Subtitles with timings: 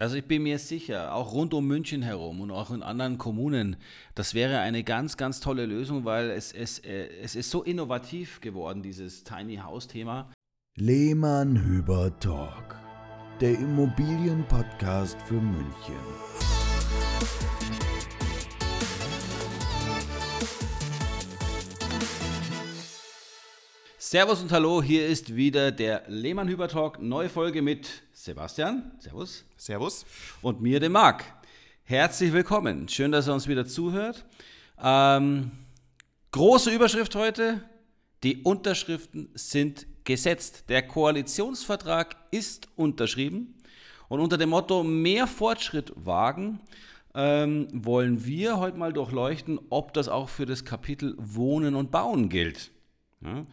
[0.00, 3.76] Also ich bin mir sicher, auch rund um München herum und auch in anderen Kommunen,
[4.14, 8.40] das wäre eine ganz, ganz tolle Lösung, weil es, es, äh, es ist so innovativ
[8.40, 10.32] geworden, dieses Tiny House-Thema.
[10.78, 12.80] Lehmann Hüber Talk,
[13.42, 16.00] der Immobilienpodcast für München.
[23.98, 28.92] Servus und Hallo, hier ist wieder der Lehmann Hüber Talk, neue Folge mit Sebastian.
[28.98, 29.46] Servus.
[29.56, 30.04] Servus.
[30.42, 31.24] Und mir, dem Marc.
[31.84, 32.86] Herzlich willkommen.
[32.86, 34.26] Schön, dass ihr uns wieder zuhört.
[34.78, 35.50] Ähm,
[36.30, 37.64] große Überschrift heute.
[38.22, 40.64] Die Unterschriften sind gesetzt.
[40.68, 43.54] Der Koalitionsvertrag ist unterschrieben.
[44.10, 46.60] Und unter dem Motto mehr Fortschritt wagen,
[47.14, 52.28] ähm, wollen wir heute mal durchleuchten, ob das auch für das Kapitel Wohnen und Bauen
[52.28, 52.70] gilt.
[53.22, 53.46] Ja?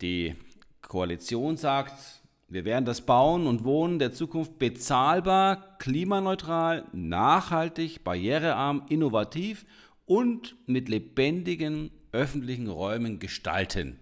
[0.00, 0.36] Die
[0.80, 9.64] Koalition sagt, wir werden das Bauen und Wohnen der Zukunft bezahlbar, klimaneutral, nachhaltig, barrierearm, innovativ
[10.06, 13.98] und mit lebendigen öffentlichen Räumen gestalten.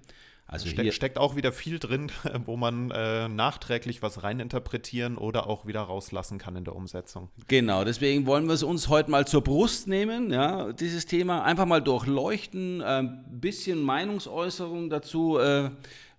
[0.52, 2.12] Also Ste steckt auch wieder viel drin,
[2.44, 7.30] wo man äh, nachträglich was reininterpretieren oder auch wieder rauslassen kann in der Umsetzung.
[7.48, 11.64] Genau, deswegen wollen wir es uns heute mal zur Brust nehmen, ja, dieses Thema einfach
[11.64, 15.70] mal durchleuchten, ein äh, bisschen Meinungsäußerung dazu äh,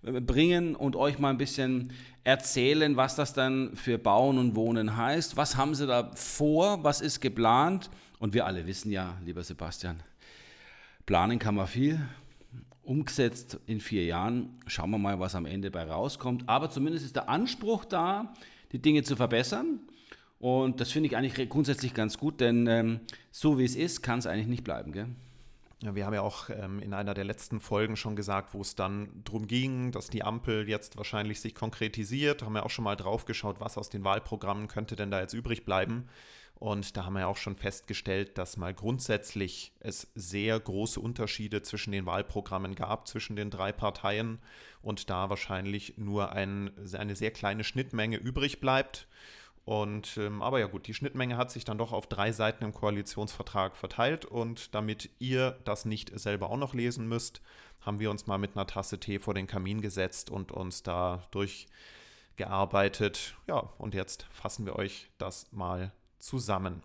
[0.04, 5.36] bringen und euch mal ein bisschen erzählen, was das dann für Bauen und Wohnen heißt.
[5.36, 6.82] Was haben sie da vor?
[6.84, 7.90] Was ist geplant?
[8.18, 10.02] Und wir alle wissen ja, lieber Sebastian,
[11.04, 12.00] planen kann man viel,
[12.82, 14.60] umgesetzt in vier Jahren.
[14.66, 16.48] Schauen wir mal, was am Ende bei rauskommt.
[16.48, 18.32] Aber zumindest ist der Anspruch da,
[18.72, 19.80] die Dinge zu verbessern.
[20.38, 24.18] Und das finde ich eigentlich grundsätzlich ganz gut, denn ähm, so wie es ist, kann
[24.18, 24.92] es eigentlich nicht bleiben.
[24.92, 25.06] Gell?
[25.82, 28.74] Ja, wir haben ja auch ähm, in einer der letzten Folgen schon gesagt, wo es
[28.74, 32.42] dann darum ging, dass die Ampel jetzt wahrscheinlich sich konkretisiert.
[32.42, 35.34] Haben wir auch schon mal drauf geschaut, was aus den Wahlprogrammen könnte denn da jetzt
[35.34, 36.08] übrig bleiben.
[36.54, 41.62] Und da haben wir ja auch schon festgestellt, dass mal grundsätzlich es sehr große Unterschiede
[41.62, 44.38] zwischen den Wahlprogrammen gab, zwischen den drei Parteien
[44.80, 49.08] und da wahrscheinlich nur ein, eine sehr kleine Schnittmenge übrig bleibt.
[49.64, 52.74] Und ähm, aber ja gut, die Schnittmenge hat sich dann doch auf drei Seiten im
[52.74, 57.40] Koalitionsvertrag verteilt und damit ihr das nicht selber auch noch lesen müsst,
[57.80, 61.26] haben wir uns mal mit einer Tasse Tee vor den Kamin gesetzt und uns da
[61.30, 63.36] durchgearbeitet.
[63.46, 66.82] Ja, und jetzt fassen wir euch das mal zusammen.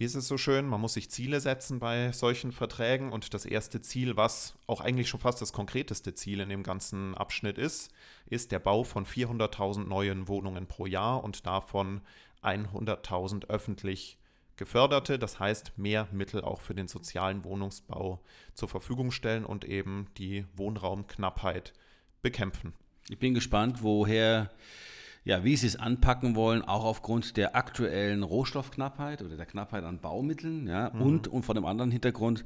[0.00, 0.66] Wie ist es so schön?
[0.66, 5.10] Man muss sich Ziele setzen bei solchen Verträgen und das erste Ziel, was auch eigentlich
[5.10, 7.92] schon fast das konkreteste Ziel in dem ganzen Abschnitt ist,
[8.24, 12.00] ist der Bau von 400.000 neuen Wohnungen pro Jahr und davon
[12.42, 14.16] 100.000 öffentlich
[14.56, 18.22] geförderte, das heißt mehr Mittel auch für den sozialen Wohnungsbau
[18.54, 21.74] zur Verfügung stellen und eben die Wohnraumknappheit
[22.22, 22.72] bekämpfen.
[23.10, 24.50] Ich bin gespannt, woher
[25.24, 30.00] ja, wie sie es anpacken wollen, auch aufgrund der aktuellen Rohstoffknappheit oder der Knappheit an
[30.00, 31.02] Baumitteln, ja, mhm.
[31.02, 32.44] und, und vor dem anderen Hintergrund,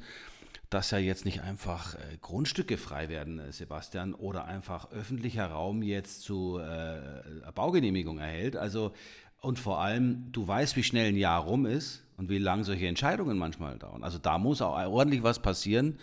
[0.71, 5.83] dass ja jetzt nicht einfach äh, Grundstücke frei werden, äh, Sebastian, oder einfach öffentlicher Raum
[5.83, 8.57] jetzt zu äh, Baugenehmigung erhält.
[8.57, 8.93] Also,
[9.41, 12.89] und vor allem, du weißt, wie schnell ein Jahr rum ist und wie lange solche
[12.89, 14.03] Entscheidungen manchmal dauern.
[14.03, 15.99] Also da muss auch ordentlich was passieren.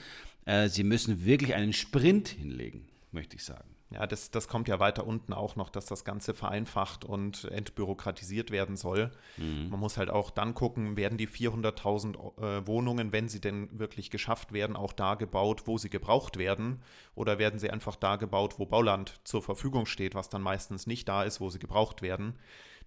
[0.46, 3.71] Äh, sie müssen wirklich einen Sprint hinlegen, möchte ich sagen.
[3.94, 8.50] Ja, das, das kommt ja weiter unten auch noch, dass das Ganze vereinfacht und entbürokratisiert
[8.50, 9.12] werden soll.
[9.36, 9.70] Mhm.
[9.70, 14.10] Man muss halt auch dann gucken, werden die 400.000 äh, Wohnungen, wenn sie denn wirklich
[14.10, 16.82] geschafft werden, auch da gebaut, wo sie gebraucht werden?
[17.16, 21.10] Oder werden sie einfach da gebaut, wo Bauland zur Verfügung steht, was dann meistens nicht
[21.10, 22.40] da ist, wo sie gebraucht werden?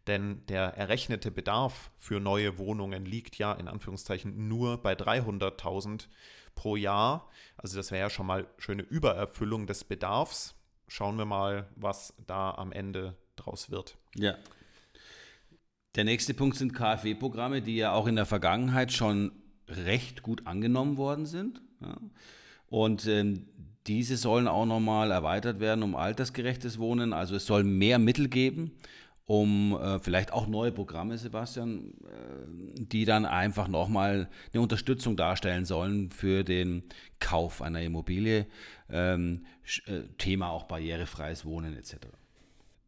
[0.06, 6.06] Denn der errechnete Bedarf für neue Wohnungen liegt ja in Anführungszeichen nur bei 300.000
[6.54, 7.28] pro Jahr.
[7.58, 10.54] Also das wäre ja schon mal schöne Übererfüllung des Bedarfs
[10.88, 13.96] schauen wir mal, was da am Ende draus wird.
[14.16, 14.36] Ja.
[15.94, 19.32] Der nächste Punkt sind KfW-Programme, die ja auch in der Vergangenheit schon
[19.68, 21.60] recht gut angenommen worden sind.
[21.80, 21.96] Ja.
[22.66, 23.46] Und ähm,
[23.86, 27.12] diese sollen auch nochmal erweitert werden um altersgerechtes Wohnen.
[27.12, 28.72] Also es soll mehr Mittel geben
[29.26, 35.64] um äh, vielleicht auch neue Programme, Sebastian, äh, die dann einfach nochmal eine Unterstützung darstellen
[35.64, 36.82] sollen für den
[37.20, 38.46] Kauf einer Immobilie.
[38.90, 39.46] Ähm,
[39.86, 41.96] äh, Thema auch barrierefreies Wohnen etc.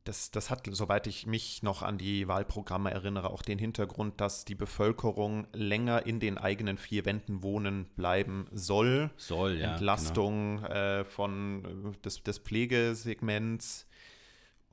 [0.04, 4.44] Das, das, hat, soweit ich mich noch an die Wahlprogramme erinnere, auch den Hintergrund, dass
[4.44, 9.10] die Bevölkerung länger in den eigenen vier Wänden wohnen bleiben soll.
[9.16, 9.72] Soll, ja.
[9.72, 10.68] Entlastung genau.
[10.68, 13.85] äh, von, äh, des, des Pflegesegments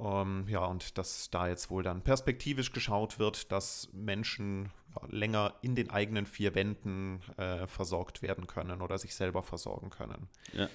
[0.04, 5.54] ähm, ja, und dass da jetzt wohl dann perspektivisch geschaut wird, dass Menschen ja, länger
[5.62, 10.28] in den eigenen vier Wänden äh, versorgt werden können oder sich selber versorgen können.
[10.52, 10.70] Ja.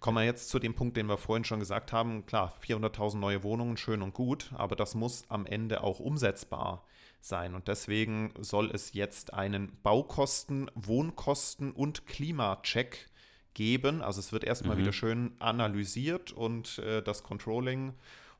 [0.00, 2.26] Kommen wir jetzt zu dem Punkt, den wir vorhin schon gesagt haben.
[2.26, 6.84] Klar, 400.000 neue Wohnungen, schön und gut, aber das muss am Ende auch umsetzbar
[7.20, 7.54] sein.
[7.54, 13.08] Und deswegen soll es jetzt einen Baukosten, Wohnkosten und Klimacheck
[13.54, 14.02] geben.
[14.02, 14.80] Also es wird erstmal mhm.
[14.80, 17.94] wieder schön analysiert und äh, das Controlling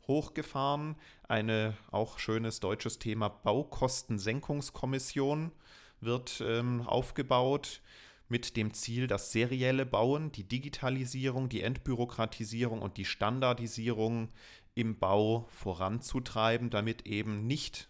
[0.07, 0.97] hochgefahren.
[1.29, 5.53] Eine auch schönes deutsches Thema Baukostensenkungskommission
[6.01, 7.81] wird ähm, aufgebaut
[8.29, 14.31] mit dem Ziel, das serielle Bauen, die Digitalisierung, die Entbürokratisierung und die Standardisierung
[14.75, 17.89] im Bau voranzutreiben, damit eben nicht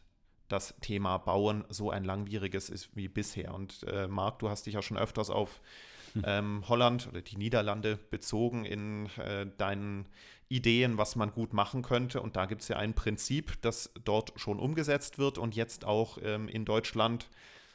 [0.48, 3.54] das Thema Bauen so ein langwieriges ist wie bisher.
[3.54, 5.62] Und äh, Marc, du hast dich ja schon öfters auf
[6.12, 6.24] hm.
[6.26, 10.06] ähm, Holland oder die Niederlande bezogen in äh, deinen
[10.52, 12.20] Ideen, was man gut machen könnte.
[12.20, 16.18] Und da gibt es ja ein Prinzip, das dort schon umgesetzt wird und jetzt auch
[16.22, 17.28] ähm, in Deutschland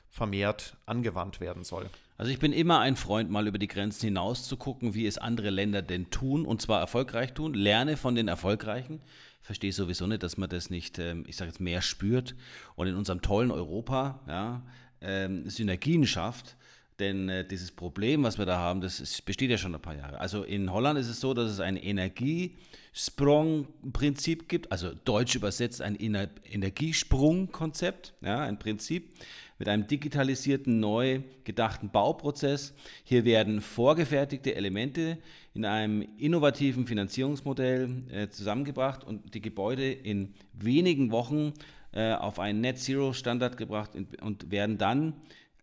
[0.10, 1.90] vermehrt angewandt werden soll.
[2.18, 5.18] Also ich bin immer ein Freund, mal über die Grenzen hinaus zu gucken, wie es
[5.18, 7.54] andere Länder denn tun und zwar erfolgreich tun.
[7.54, 9.02] Lerne von den Erfolgreichen.
[9.42, 12.36] Verstehe sowieso nicht, dass man das nicht, ähm, ich sage jetzt, mehr spürt
[12.76, 14.64] und in unserem tollen Europa ja,
[15.02, 16.58] ähm, Synergien schafft.
[17.00, 19.96] Denn äh, dieses Problem, was wir da haben, das ist, besteht ja schon ein paar
[19.96, 20.20] Jahre.
[20.20, 25.96] Also in Holland ist es so, dass es ein Energiesprung-Prinzip gibt, also deutsch übersetzt ein
[25.96, 29.14] Energiesprung-Konzept, ja, ein Prinzip
[29.60, 32.74] mit einem digitalisierten, neu gedachten Bauprozess.
[33.04, 35.20] Hier werden vorgefertigte Elemente
[35.54, 41.54] in einem innovativen Finanzierungsmodell äh, zusammengebracht und die Gebäude in wenigen Wochen
[41.92, 43.92] äh, auf einen Net Zero Standard gebracht
[44.22, 45.14] und werden dann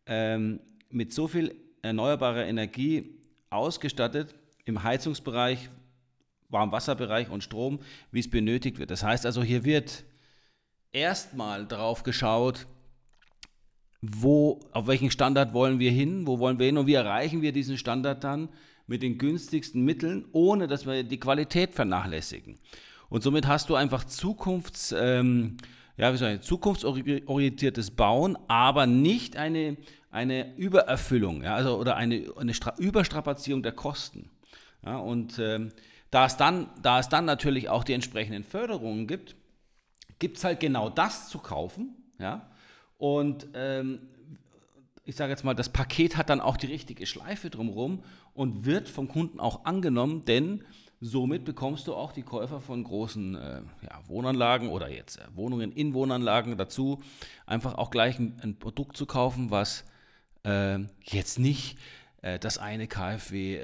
[0.07, 0.61] ähm,
[0.95, 3.19] mit so viel erneuerbarer Energie
[3.51, 5.71] ausgestattet im Heizungsbereich,
[6.49, 7.81] Warmwasserbereich und Strom,
[8.11, 8.91] wie es benötigt wird.
[8.91, 10.05] Das heißt also, hier wird
[10.93, 12.67] erstmal darauf geschaut,
[14.01, 17.53] wo, auf welchen Standard wollen wir hin, wo wollen wir hin und wie erreichen wir
[17.53, 18.49] diesen Standard dann
[18.87, 22.59] mit den günstigsten Mitteln, ohne dass wir die Qualität vernachlässigen.
[23.09, 25.57] Und somit hast du einfach Zukunfts, ähm,
[25.97, 29.77] ja, wie soll ich, zukunftsorientiertes Bauen, aber nicht eine,
[30.15, 34.31] eine Übererfüllung ja, also, oder eine, eine Überstrapazierung der Kosten.
[34.87, 35.73] Ja, und ähm,
[36.11, 39.35] da, es dann, da es dann natürlich auch die entsprechenden Förderungen gibt,
[40.21, 41.97] gibt es halt genau das zu kaufen.
[42.21, 42.49] Ja,
[42.97, 44.03] und ähm,
[45.05, 48.89] ich sage jetzt mal, das Paket hat dann auch die richtige Schleife drumherum und wird
[48.89, 50.63] vom Kunden auch angenommen, denn
[51.01, 55.73] somit bekommst du auch die Käufer von großen äh, ja, Wohnanlagen oder jetzt äh, Wohnungen
[55.73, 57.03] in Wohnanlagen dazu,
[57.47, 59.85] einfach auch gleich ein, ein Produkt zu kaufen, was
[60.45, 61.77] äh, jetzt nicht
[62.23, 63.61] äh, das eine KfW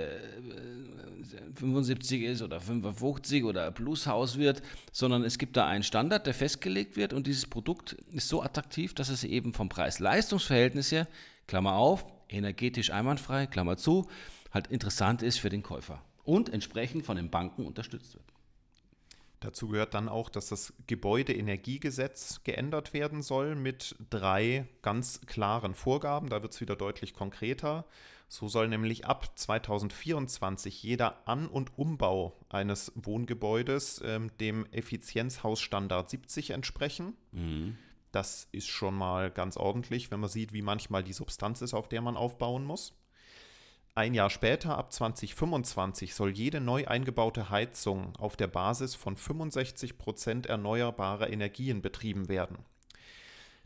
[1.54, 4.62] 75 äh, ist oder 55 oder Plushaus wird,
[4.92, 8.94] sondern es gibt da einen Standard, der festgelegt wird und dieses Produkt ist so attraktiv,
[8.94, 11.08] dass es eben vom Preis-Leistungs-Verhältnis her,
[11.46, 14.08] Klammer auf, energetisch einwandfrei, Klammer zu,
[14.52, 18.29] halt interessant ist für den Käufer und entsprechend von den Banken unterstützt wird.
[19.40, 26.28] Dazu gehört dann auch, dass das Gebäudeenergiegesetz geändert werden soll mit drei ganz klaren Vorgaben.
[26.28, 27.86] Da wird es wieder deutlich konkreter.
[28.28, 36.50] So soll nämlich ab 2024 jeder An- und Umbau eines Wohngebäudes ähm, dem Effizienzhausstandard 70
[36.50, 37.16] entsprechen.
[37.32, 37.78] Mhm.
[38.12, 41.88] Das ist schon mal ganz ordentlich, wenn man sieht, wie manchmal die Substanz ist, auf
[41.88, 42.92] der man aufbauen muss.
[43.94, 49.98] Ein Jahr später, ab 2025, soll jede neu eingebaute Heizung auf der Basis von 65
[49.98, 52.58] Prozent erneuerbarer Energien betrieben werden.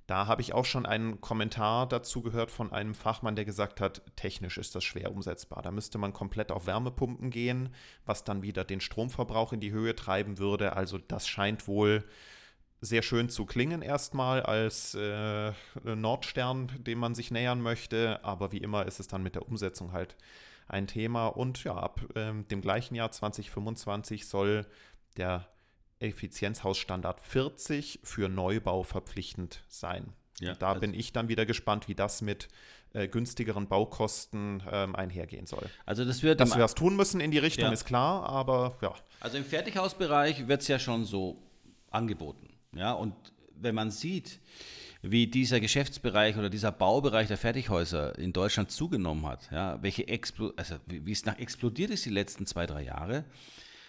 [0.06, 4.02] Da habe ich auch schon einen Kommentar dazu gehört von einem Fachmann, der gesagt hat,
[4.16, 5.62] technisch ist das schwer umsetzbar.
[5.62, 7.70] Da müsste man komplett auf Wärmepumpen gehen,
[8.04, 10.74] was dann wieder den Stromverbrauch in die Höhe treiben würde.
[10.74, 12.04] Also das scheint wohl
[12.84, 15.52] sehr schön zu klingen erstmal als äh,
[15.84, 18.22] Nordstern, dem man sich nähern möchte.
[18.22, 20.16] Aber wie immer ist es dann mit der Umsetzung halt
[20.68, 21.28] ein Thema.
[21.28, 24.66] Und ja, ab äh, dem gleichen Jahr 2025 soll
[25.16, 25.48] der
[26.00, 30.12] Effizienzhausstandard 40 für Neubau verpflichtend sein.
[30.40, 32.48] Ja, da also bin ich dann wieder gespannt, wie das mit
[32.92, 35.70] äh, günstigeren Baukosten ähm, einhergehen soll.
[35.86, 37.72] Also das wird Dass wir was tun müssen in die Richtung, ja.
[37.72, 38.94] ist klar, aber ja.
[39.20, 41.40] Also im Fertighausbereich wird es ja schon so
[41.90, 42.53] angeboten.
[42.74, 43.14] Ja, und
[43.56, 44.40] wenn man sieht,
[45.02, 50.52] wie dieser Geschäftsbereich oder dieser Baubereich der Fertighäuser in Deutschland zugenommen hat, ja, welche Explo
[50.56, 53.24] also wie, wie es nach explodiert ist die letzten zwei, drei Jahre,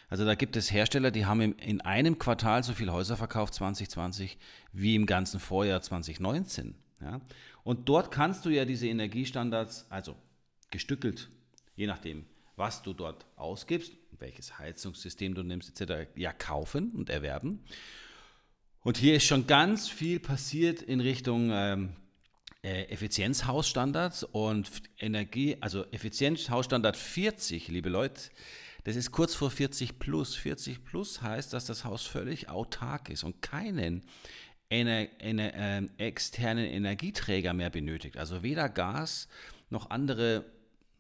[0.10, 4.38] also da gibt es Hersteller, die haben in einem Quartal so viele Häuser verkauft 2020
[4.72, 6.76] wie im ganzen Vorjahr 2019.
[7.02, 7.22] Ja?
[7.64, 10.16] Und dort kannst du ja diese Energiestandards, also
[10.70, 11.30] gestückelt,
[11.76, 12.26] je nachdem,
[12.56, 17.64] was du dort ausgibst, welches Heizungssystem du nimmst etc., ja kaufen und erwerben.
[18.86, 21.96] Und hier ist schon ganz viel passiert in Richtung ähm,
[22.62, 28.30] äh, Effizienzhausstandards und Energie, also Effizienzhausstandard 40, liebe Leute,
[28.84, 30.36] Das ist kurz vor 40 plus.
[30.36, 34.04] 40 plus heißt, dass das Haus völlig autark ist und keinen
[34.70, 38.18] eine, eine, äh, externen Energieträger mehr benötigt.
[38.18, 39.28] Also weder Gas
[39.72, 40.46] noch andere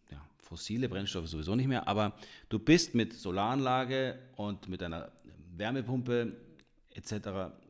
[0.09, 2.17] ja, fossile Brennstoffe sowieso nicht mehr, aber
[2.49, 5.11] du bist mit Solaranlage und mit einer
[5.55, 6.35] Wärmepumpe
[6.95, 7.61] etc.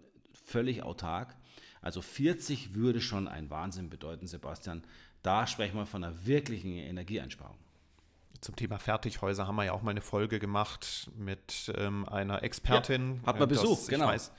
[0.46, 1.36] völlig autark.
[1.82, 4.84] Also 40 würde schon ein Wahnsinn bedeuten, Sebastian.
[5.22, 7.58] Da sprechen wir von einer wirklichen Energieeinsparung.
[8.42, 13.22] Zum Thema Fertighäuser haben wir ja auch mal eine Folge gemacht mit ähm, einer Expertin.
[13.22, 14.06] Ja, hat man Besuch, das, genau.
[14.06, 14.32] Ich weiß,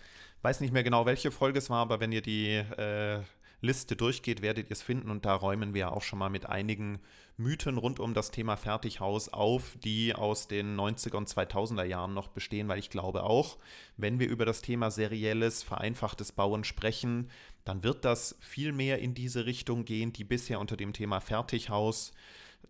[0.43, 3.21] weiß nicht mehr genau, welche Folge es war, aber wenn ihr die äh,
[3.61, 5.11] Liste durchgeht, werdet ihr es finden.
[5.11, 7.01] Und da räumen wir auch schon mal mit einigen
[7.37, 12.29] Mythen rund um das Thema Fertighaus auf, die aus den 90er und 2000er Jahren noch
[12.29, 13.59] bestehen, weil ich glaube auch,
[13.97, 17.31] wenn wir über das Thema serielles, vereinfachtes Bauen sprechen,
[17.65, 22.13] dann wird das viel mehr in diese Richtung gehen, die bisher unter dem Thema Fertighaus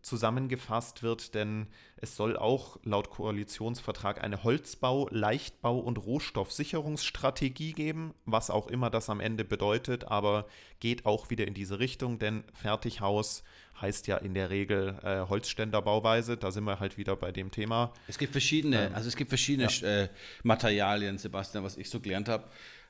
[0.06, 1.66] zusammengefasst wird, denn
[1.96, 9.10] es soll auch laut Koalitionsvertrag eine Holzbau-, Leichtbau- und Rohstoffsicherungsstrategie geben, was auch immer das
[9.10, 10.46] am Ende bedeutet, aber
[10.78, 13.42] geht auch wieder in diese Richtung, denn Fertighaus
[13.80, 17.92] heißt ja in der Regel äh, Holzständerbauweise, da sind wir halt wieder bei dem Thema.
[18.06, 20.02] Es gibt verschiedene, Ähm, also es gibt verschiedene ja.
[20.02, 20.08] äh,
[20.44, 22.44] Materialien, Sebastian, was ich so gelernt habe.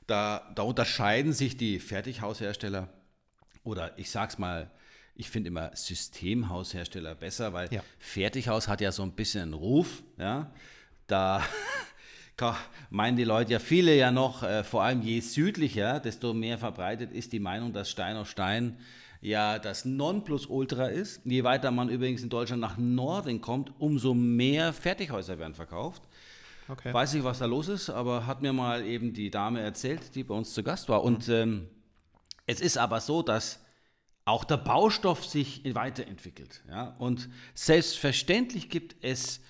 [0.05, 2.87] Da, da unterscheiden sich die Fertighaushersteller
[3.63, 4.71] oder ich sag's mal,
[5.17, 7.81] ich finde immer Systemhaushersteller besser, weil Ja.
[7.99, 10.51] Fertighaus hat ja so ein bisschen einen Ruf, ja.
[11.07, 11.41] Da
[12.89, 17.11] meinen die Leute ja viele ja noch, äh, vor allem je südlicher, desto mehr verbreitet
[17.11, 18.77] ist die Meinung, dass Stein auf Stein
[19.21, 21.21] ja das Nonplusultra ist.
[21.25, 26.03] Je weiter man übrigens in Deutschland nach Norden kommt, umso mehr Fertighäuser werden verkauft.
[26.69, 26.93] Okay.
[26.93, 30.23] Weiß nicht, was da los ist, aber hat mir mal eben die Dame erzählt, die
[30.23, 31.03] bei uns zu Gast war.
[31.03, 31.67] Und ähm,
[32.45, 33.63] es ist aber so, dass
[34.27, 36.61] auch der Baustoff sich weiterentwickelt.
[36.69, 36.95] Ja?
[36.99, 39.41] Und selbstverständlich gibt es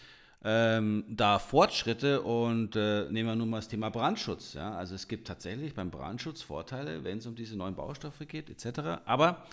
[0.44, 4.54] ähm, da Fortschritte und äh, nehmen wir nun mal das Thema Brandschutz.
[4.54, 4.76] Ja?
[4.76, 9.02] Also es gibt tatsächlich beim Brandschutz Vorteile, wenn es um diese neuen Baustoffe geht etc.
[9.06, 9.48] Aber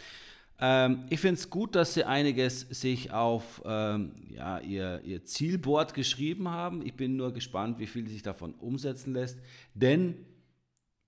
[0.61, 5.95] ähm, ich finde es gut, dass sie einiges sich auf ähm, ja, ihr, ihr Zielboard
[5.95, 6.85] geschrieben haben.
[6.85, 9.39] Ich bin nur gespannt, wie viel sich davon umsetzen lässt.
[9.73, 10.27] Denn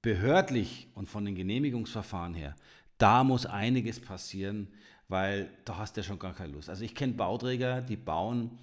[0.00, 2.56] behördlich und von den Genehmigungsverfahren her,
[2.98, 4.68] da muss einiges passieren,
[5.08, 6.68] weil da hast du ja schon gar keine Lust.
[6.68, 8.58] Also ich kenne Bauträger, die bauen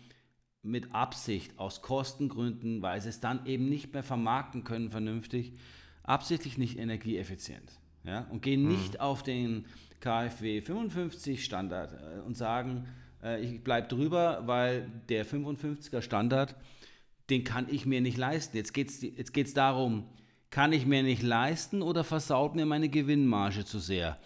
[0.61, 5.53] mit Absicht, aus Kostengründen, weil sie es dann eben nicht mehr vermarkten können vernünftig,
[6.03, 7.79] absichtlich nicht energieeffizient.
[8.05, 9.65] Ja, und gehen nicht auf den
[10.01, 12.87] KfW 55 Standard äh, und sagen,
[13.23, 16.55] äh, ich bleibe drüber, weil der 55er Standard,
[17.29, 18.57] den kann ich mir nicht leisten.
[18.57, 20.09] Jetzt geht es jetzt geht's darum,
[20.53, 24.19] kann ich mir nicht leisten oder versaut mir meine Gewinnmarge zu sehr?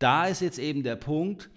[0.00, 1.50] Da ist jetzt eben der Punkt,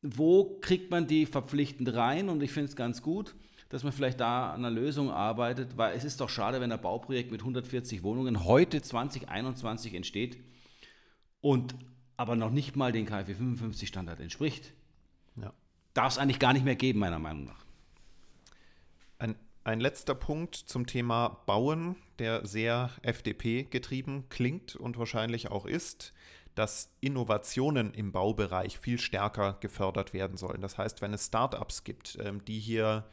[0.00, 2.30] wo kriegt man die verpflichtend rein?
[2.30, 3.34] Und ich finde es ganz gut,
[3.68, 6.80] dass man vielleicht da an einer Lösung arbeitet, weil es ist doch schade, wenn ein
[6.80, 10.38] Bauprojekt mit 140 Wohnungen heute 2021 entsteht
[11.42, 11.74] und
[12.16, 14.72] aber noch nicht mal den KfW 55 Standard entspricht.
[15.36, 15.52] Ja.
[15.92, 17.66] Darf es eigentlich gar nicht mehr geben, meiner Meinung nach.
[19.70, 26.12] Ein, letzter Punkt zum Thema Bauen, der sehr FDP getrieben klingt und wahrscheinlich auch ist,
[26.56, 30.60] dass Innovationen im Baubereich viel stärker gefördert werden sollen.
[30.60, 33.06] Das heißt, wenn es Startups gibt, ähm, die hier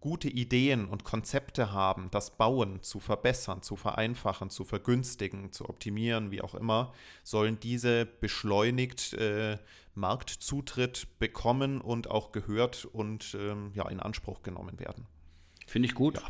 [0.00, 6.32] gute Ideen und Konzepte haben, das Bauen zu verbessern, zu vereinfachen, zu vergünstigen, zu optimieren,
[6.32, 6.92] wie auch immer,
[7.22, 9.56] sollen diese beschleunigt äh,
[9.94, 15.06] Marktzutritt bekommen und auch gehört und ähm, ja, in Anspruch genommen werden.
[15.66, 16.20] Finde ich gut.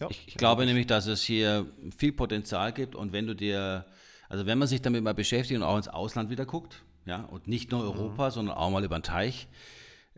[0.00, 1.66] Ja, Ich, ich glaube nämlich, dass es hier
[1.96, 3.86] viel Potenzial gibt und wenn du dir,
[4.28, 7.48] also wenn man sich damit mal beschäftigt und auch ins Ausland wieder guckt, ja, und
[7.48, 9.48] nicht nur Europa, sondern auch mal über den Teich,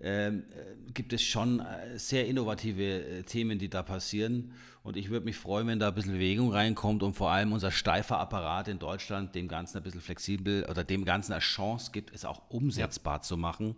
[0.03, 4.53] ähm, äh, gibt es schon äh, sehr innovative äh, Themen, die da passieren.
[4.83, 7.71] Und ich würde mich freuen, wenn da ein bisschen Bewegung reinkommt und vor allem unser
[7.71, 12.15] steifer Apparat in Deutschland dem Ganzen ein bisschen flexibel oder dem Ganzen eine Chance gibt,
[12.15, 13.77] es auch umsetzbar zu machen.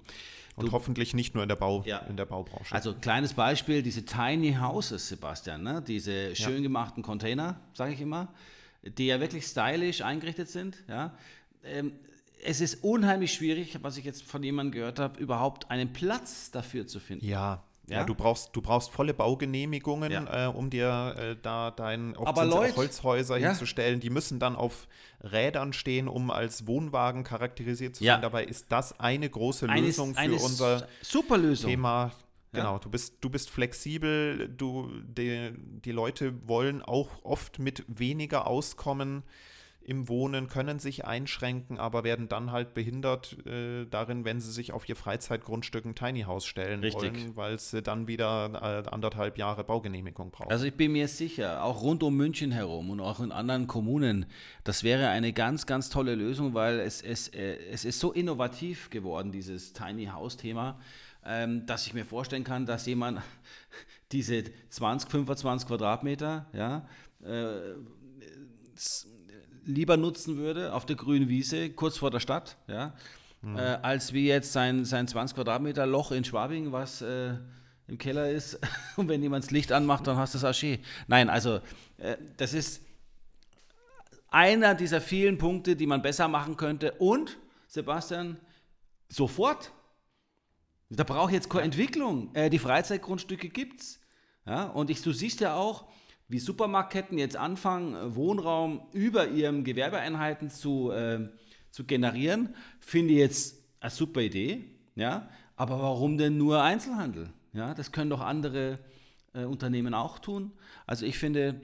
[0.57, 1.99] Und hoffentlich nicht nur in der, Bau, Ja.
[2.09, 2.75] in der Baubranche.
[2.75, 5.83] Also kleines Beispiel, diese Tiny Houses, Sebastian, ne?
[5.87, 8.29] diese schön gemachten Container, sage ich immer,
[8.83, 10.83] die ja wirklich stylisch eingerichtet sind.
[10.89, 11.15] Ja?
[11.63, 11.93] Ähm,
[12.45, 16.87] es ist unheimlich schwierig, was ich jetzt von jemandem gehört habe, überhaupt einen Platz dafür
[16.87, 17.25] zu finden.
[17.27, 18.05] Ja, ja, Ja?
[18.05, 20.47] du, brauchst, du brauchst volle Baugenehmigungen, Ja.
[20.47, 23.49] äh, um dir äh, da dein oft Leute- Holzhäuser Ja.
[23.51, 24.01] hinzustellen.
[24.01, 24.89] Die müssen dann auf
[25.23, 28.21] Rädern stehen, um als Wohnwagen charakterisiert zu sein.
[28.23, 31.71] Dabei ist das eine große Eine- Lösung für eine unser super Lösung.
[31.71, 32.13] Thema.
[32.53, 35.51] Genau, du bist, du bist flexibel, du, die,
[35.85, 39.25] die Leute wollen auch oft mit weniger auskommen.
[39.87, 44.73] Im Wohnen, können sich einschränken, aber werden dann halt behindert äh, darin, wenn sie sich
[44.73, 47.15] auf ihr Freizeitgrundstück ein Tiny House stellen Richtig.
[47.15, 50.51] wollen, weil sie dann wieder äh, anderthalb Jahre Baugenehmigung brauchen.
[50.51, 54.27] Also ich bin mir sicher, auch rund um München herum und auch in anderen Kommunen,
[54.65, 58.91] das wäre eine ganz, ganz tolle Lösung, weil es, es, äh, es ist so innovativ
[58.91, 60.81] geworden, dieses Tiny House-Thema,
[61.25, 63.21] ähm, dass ich mir vorstellen kann, dass jemand
[64.11, 66.89] diese 20, 25 Quadratmeter, ja,
[67.23, 67.77] äh,
[69.67, 72.95] lieber nutzen würde auf der grünen Wiese, kurz vor der Stadt, ja,
[73.45, 77.35] äh, als wie jetzt sein, sein 20 Quadratmeter Loch in Schwabing, was äh,
[77.87, 78.59] im Keller ist.
[78.97, 80.81] Und wenn jemand das Licht anmacht, dann hast du das Archie.
[81.07, 81.61] Nein, also
[81.99, 82.83] äh, das ist
[84.31, 86.93] einer dieser vielen Punkte, die man besser machen könnte.
[86.93, 88.39] Und, Sebastian,
[89.09, 89.73] sofort.
[90.89, 92.35] Da braucht jetzt keine Entwicklung.
[92.35, 94.01] Äh, die Freizeitgrundstücke gibt's.
[94.47, 95.89] Ja, und ich, du siehst ja auch,
[96.29, 101.29] wie Supermarktketten jetzt anfangen, äh, Wohnraum über ihren Gewerbeeinheiten zu, äh,
[101.71, 102.55] zu generieren.
[102.81, 104.65] Finde ich jetzt eine super Idee.
[104.95, 107.31] Ja, aber warum denn nur Einzelhandel?
[107.53, 108.79] Ja, das können doch andere
[109.35, 110.53] äh, Unternehmen auch tun.
[110.87, 111.61] Also ich finde,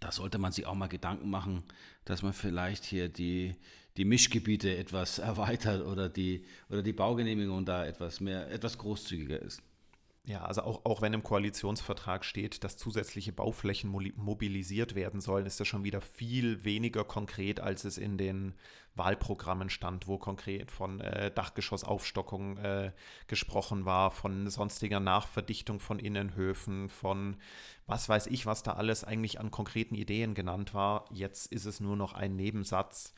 [0.00, 1.64] da sollte man sich auch mal Gedanken machen,
[2.04, 3.54] dass man vielleicht hier die,
[3.96, 9.62] die Mischgebiete etwas erweitert oder die, oder die Baugenehmigung da etwas mehr, etwas großzügiger ist.
[10.28, 15.60] Ja, also auch, auch wenn im Koalitionsvertrag steht, dass zusätzliche Bauflächen mobilisiert werden sollen, ist
[15.60, 18.54] das schon wieder viel weniger konkret, als es in den
[18.96, 22.90] Wahlprogrammen stand, wo konkret von äh, Dachgeschossaufstockung äh,
[23.28, 27.36] gesprochen war, von sonstiger Nachverdichtung von Innenhöfen, von
[27.86, 31.04] was weiß ich, was da alles eigentlich an konkreten Ideen genannt war.
[31.12, 33.14] Jetzt ist es nur noch ein Nebensatz.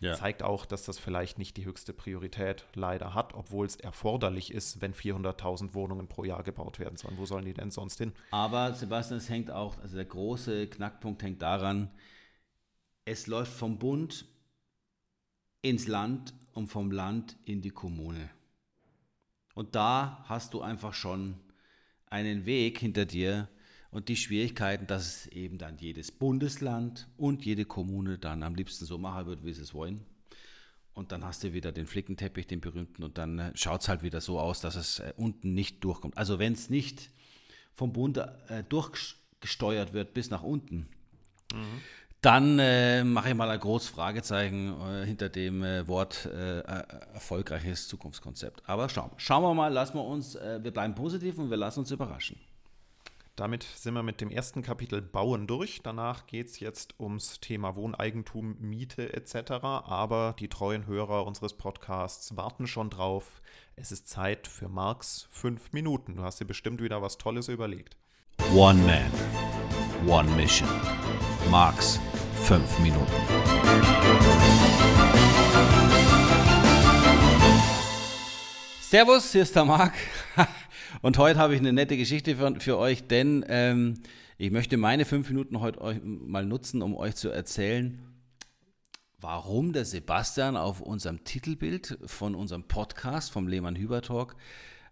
[0.00, 0.14] Ja.
[0.14, 4.80] Zeigt auch, dass das vielleicht nicht die höchste Priorität leider hat, obwohl es erforderlich ist,
[4.80, 7.16] wenn 400.000 Wohnungen pro Jahr gebaut werden sollen.
[7.16, 8.12] Wo sollen die denn sonst hin?
[8.30, 11.90] Aber Sebastian, es hängt auch, also der große Knackpunkt hängt daran,
[13.04, 14.26] es läuft vom Bund
[15.62, 18.30] ins Land und vom Land in die Kommune.
[19.54, 21.40] Und da hast du einfach schon
[22.06, 23.48] einen Weg hinter dir
[23.90, 28.84] und die Schwierigkeiten, dass es eben dann jedes Bundesland und jede Kommune dann am liebsten
[28.84, 30.04] so machen wird, wie sie es wollen.
[30.94, 34.20] Und dann hast du wieder den Flickenteppich, den berühmten, und dann schaut es halt wieder
[34.22, 36.16] so aus, dass es äh, unten nicht durchkommt.
[36.16, 37.10] Also wenn es nicht
[37.74, 40.88] vom Bund äh, durchgesteuert wird bis nach unten,
[42.22, 46.84] dann äh, mache ich mal ein großes Fragezeichen äh, hinter dem äh, Wort äh, äh,
[47.14, 48.62] erfolgreiches Zukunftskonzept.
[48.66, 51.80] Aber schauen, schauen wir mal, lassen wir uns, äh, wir bleiben positiv und wir lassen
[51.80, 52.38] uns überraschen.
[53.36, 55.80] Damit sind wir mit dem ersten Kapitel Bauen durch.
[55.82, 59.52] Danach geht es jetzt ums Thema Wohneigentum, Miete etc.
[59.62, 63.42] Aber die treuen Hörer unseres Podcasts warten schon drauf.
[63.76, 66.16] Es ist Zeit für Marks fünf Minuten.
[66.16, 67.98] Du hast dir bestimmt wieder was Tolles überlegt.
[68.54, 69.12] One Man,
[70.08, 70.68] One Mission.
[71.50, 72.00] Marx,
[72.44, 73.06] 5 Minuten.
[78.80, 79.92] Servus, hier ist der Marc.
[81.02, 83.94] Und heute habe ich eine nette Geschichte für, für euch, denn ähm,
[84.38, 88.00] ich möchte meine fünf Minuten heute euch mal nutzen, um euch zu erzählen,
[89.18, 94.36] warum der Sebastian auf unserem Titelbild von unserem Podcast vom Lehmann Hüber Talk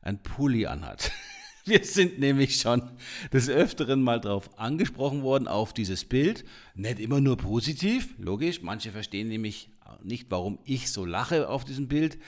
[0.03, 1.11] ein Pulli anhat.
[1.65, 2.91] Wir sind nämlich schon
[3.33, 6.45] des Öfteren mal drauf angesprochen worden, auf dieses Bild.
[6.75, 8.61] Nicht immer nur positiv, logisch.
[8.61, 9.71] Manche verstehen nämlich
[10.03, 12.19] nicht, warum ich so lache auf diesem Bild.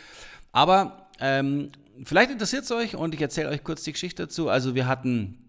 [0.53, 1.71] Aber ähm,
[2.05, 4.49] vielleicht interessiert es euch und ich erzähle euch kurz die Geschichte dazu.
[4.49, 5.47] Also wir hatten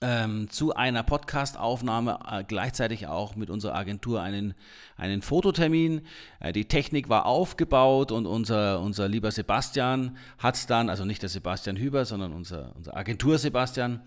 [0.00, 4.54] ähm, zu einer Podcast-Aufnahme äh, gleichzeitig auch mit unserer Agentur einen,
[4.96, 6.02] einen Fototermin.
[6.40, 11.30] Äh, die Technik war aufgebaut und unser, unser lieber Sebastian hat dann, also nicht der
[11.30, 14.02] Sebastian Hüber, sondern unser, unser Agentur Sebastian,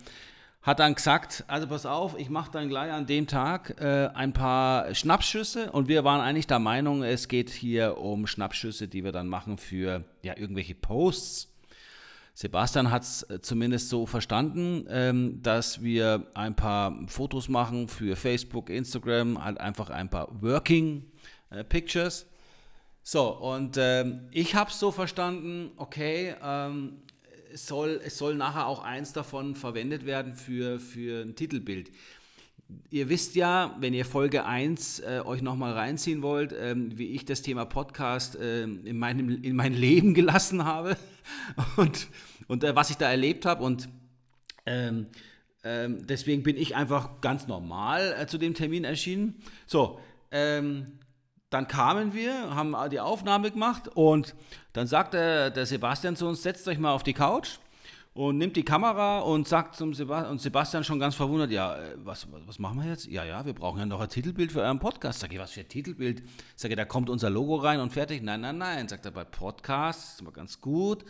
[0.62, 4.34] hat dann gesagt, also pass auf, ich mache dann gleich an dem Tag äh, ein
[4.34, 9.14] paar Schnappschüsse und wir waren eigentlich der Meinung, es geht hier um Schnappschüsse, die wir
[9.14, 11.57] dann machen für ja, irgendwelche Posts.
[12.40, 18.70] Sebastian hat es zumindest so verstanden, ähm, dass wir ein paar Fotos machen für Facebook,
[18.70, 21.04] Instagram, halt einfach ein paar Working
[21.50, 22.28] äh, Pictures.
[23.02, 27.02] So, und ähm, ich habe es so verstanden, okay, ähm,
[27.52, 31.90] es, soll, es soll nachher auch eins davon verwendet werden für, für ein Titelbild.
[32.90, 37.24] Ihr wisst ja, wenn ihr Folge 1 äh, euch nochmal reinziehen wollt, ähm, wie ich
[37.24, 40.98] das Thema Podcast ähm, in, meinem, in mein Leben gelassen habe
[41.78, 42.08] und,
[42.48, 43.64] und äh, was ich da erlebt habe.
[43.64, 43.88] Und
[44.66, 45.08] ähm,
[45.64, 49.42] ähm, deswegen bin ich einfach ganz normal äh, zu dem Termin erschienen.
[49.66, 50.00] So,
[50.32, 51.00] ähm,
[51.50, 54.36] dann kamen wir, haben die Aufnahme gemacht und
[54.74, 57.60] dann sagte der Sebastian zu uns, setzt euch mal auf die Couch.
[58.18, 61.94] Und nimmt die Kamera und sagt zum Sebastian, und Sebastian schon ganz verwundert, ja, äh,
[61.98, 63.06] was, was machen wir jetzt?
[63.06, 65.20] Ja, ja, wir brauchen ja noch ein Titelbild für euren Podcast.
[65.20, 66.24] Sag ich, was für ein Titelbild?
[66.56, 68.24] Sag ich, da kommt unser Logo rein und fertig.
[68.24, 71.06] Nein, nein, nein, sagt er, bei Podcasts ist immer ganz gut,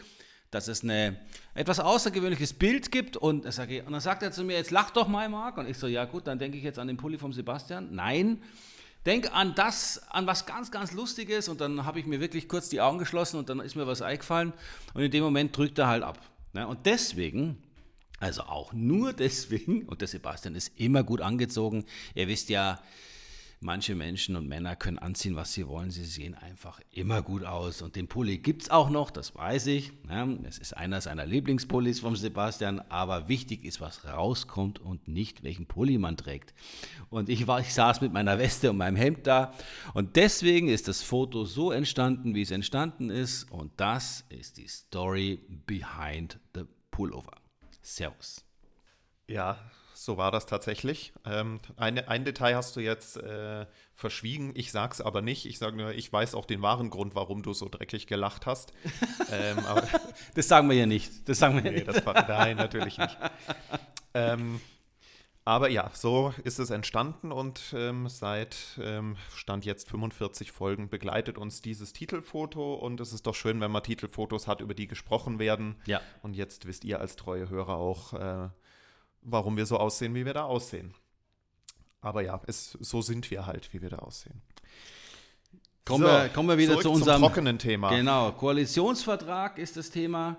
[0.52, 1.18] dass es ein
[1.54, 4.90] etwas außergewöhnliches Bild gibt und, sag ich, und dann sagt er zu mir, jetzt lach
[4.90, 5.58] doch mal, Marc.
[5.60, 7.88] Und ich so, ja gut, dann denke ich jetzt an den Pulli vom Sebastian.
[7.96, 8.44] Nein,
[9.06, 12.68] denk an das, an was ganz, ganz Lustiges und dann habe ich mir wirklich kurz
[12.68, 14.52] die Augen geschlossen und dann ist mir was eingefallen
[14.94, 16.20] und in dem Moment drückt er halt ab.
[16.58, 16.68] Ne?
[16.68, 17.62] Und deswegen,
[18.20, 22.82] also auch nur deswegen, und der Sebastian ist immer gut angezogen, ihr wisst ja,
[23.60, 25.90] manche Menschen und Männer können anziehen, was sie wollen.
[25.92, 27.82] Sie sehen einfach immer gut aus.
[27.82, 29.92] Und den Pulli gibt es auch noch, das weiß ich.
[30.44, 32.80] Es ist einer seiner Lieblingspullis vom Sebastian.
[32.90, 36.54] Aber wichtig ist, was rauskommt und nicht, welchen Pulli man trägt.
[37.10, 39.54] Und ich, war, ich saß mit meiner Weste und meinem Hemd da.
[39.94, 43.52] Und deswegen ist das Foto so entstanden, wie es entstanden ist.
[43.52, 47.32] Und das ist die Story behind the Pullover.
[47.82, 48.44] Servus.
[49.28, 49.58] Ja,
[49.98, 51.12] so war das tatsächlich.
[51.26, 55.46] Ähm, eine, ein Detail hast du jetzt äh, verschwiegen, ich sag's aber nicht.
[55.46, 58.74] Ich sage nur, ich weiß auch den wahren Grund, warum du so dreckig gelacht hast.
[59.32, 59.58] ähm,
[60.36, 61.28] das sagen wir ja nicht.
[61.28, 61.88] Das sagen wir nee, nicht.
[61.88, 63.18] Das war, nein, natürlich nicht.
[64.14, 64.62] Ähm,
[65.46, 71.38] aber ja, so ist es entstanden und ähm, seit ähm, Stand jetzt 45 Folgen begleitet
[71.38, 75.40] uns dieses Titelfoto und es ist doch schön, wenn man Titelfotos hat, über die gesprochen
[75.40, 75.78] werden.
[75.86, 76.02] Ja.
[76.22, 78.50] Und jetzt wisst ihr als treue Hörer auch, äh,
[79.28, 80.94] warum wir so aussehen, wie wir da aussehen.
[82.02, 84.42] Aber ja, es, so sind wir halt, wie wir da aussehen.
[85.86, 87.90] Kommen, so, wir, kommen wir wieder zu unserem trockenen Thema.
[87.90, 90.38] Genau, Koalitionsvertrag ist das Thema.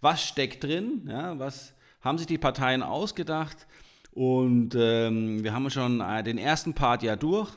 [0.00, 1.06] Was steckt drin?
[1.08, 3.66] Ja, was haben sich die Parteien ausgedacht?
[4.12, 7.50] Und ähm, wir haben schon äh, den ersten Part ja durch.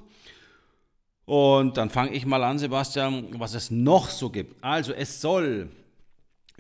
[1.26, 4.62] Und dann fange ich mal an, Sebastian, was es noch so gibt.
[4.64, 5.70] Also es soll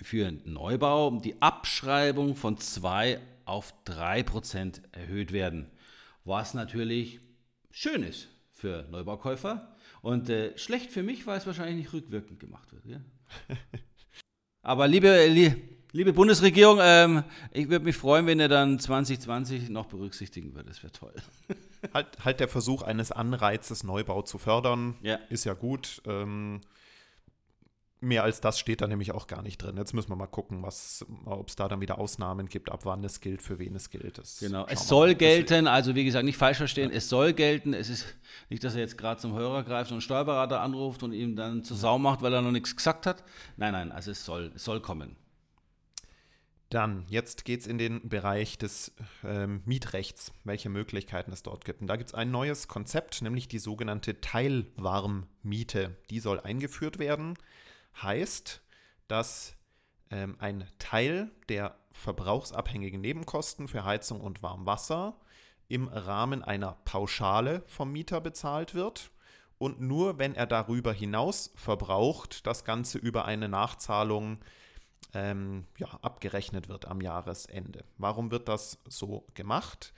[0.01, 5.69] für Neubau die Abschreibung von zwei auf 3% erhöht werden,
[6.25, 7.19] was natürlich
[7.71, 12.71] schön ist für Neubaukäufer und äh, schlecht für mich, weil es wahrscheinlich nicht rückwirkend gemacht
[12.71, 12.85] wird.
[12.85, 12.99] Ja?
[14.61, 15.53] Aber liebe, li,
[15.91, 20.69] liebe Bundesregierung, ähm, ich würde mich freuen, wenn ihr dann 2020 noch berücksichtigen würdet.
[20.69, 21.13] Das wäre toll.
[21.93, 25.15] Halt, halt der Versuch eines Anreizes, Neubau zu fördern, ja.
[25.29, 26.01] ist ja gut.
[26.05, 26.61] Ähm,
[28.03, 29.77] Mehr als das steht da nämlich auch gar nicht drin.
[29.77, 33.21] Jetzt müssen wir mal gucken, ob es da dann wieder Ausnahmen gibt, ab wann es
[33.21, 34.17] gilt, für wen es gilt.
[34.17, 35.15] Das genau, es soll mal.
[35.15, 36.97] gelten, also wie gesagt, nicht falsch verstehen, ja.
[36.97, 37.73] es soll gelten.
[37.73, 38.05] Es ist
[38.49, 41.63] nicht, dass er jetzt gerade zum Hörer greift und einen Steuerberater anruft und ihm dann
[41.63, 43.23] zur Sau macht, weil er noch nichts gesagt hat.
[43.55, 45.15] Nein, nein, also es soll, es soll kommen.
[46.73, 48.91] Dann, jetzt geht es in den Bereich des
[49.23, 51.79] ähm, Mietrechts, welche Möglichkeiten es dort gibt.
[51.79, 55.95] Und da gibt es ein neues Konzept, nämlich die sogenannte Teilwarmmiete.
[56.09, 57.37] Die soll eingeführt werden
[58.01, 58.61] heißt,
[59.07, 59.55] dass
[60.09, 65.15] ähm, ein Teil der verbrauchsabhängigen Nebenkosten für Heizung und Warmwasser
[65.67, 69.11] im Rahmen einer Pauschale vom Mieter bezahlt wird
[69.57, 74.39] und nur wenn er darüber hinaus verbraucht, das Ganze über eine Nachzahlung
[75.13, 77.85] ähm, ja, abgerechnet wird am Jahresende.
[77.97, 79.93] Warum wird das so gemacht?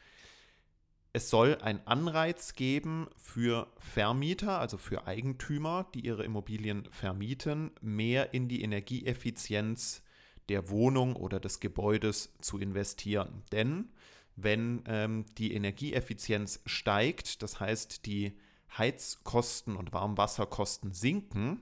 [1.15, 8.33] Es soll einen Anreiz geben für Vermieter, also für Eigentümer, die ihre Immobilien vermieten, mehr
[8.33, 10.03] in die Energieeffizienz
[10.49, 13.43] der Wohnung oder des Gebäudes zu investieren.
[13.53, 13.93] Denn
[14.35, 18.37] wenn ähm, die Energieeffizienz steigt, das heißt die
[18.77, 21.61] Heizkosten und Warmwasserkosten sinken,